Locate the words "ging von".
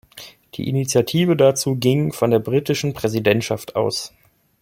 1.75-2.31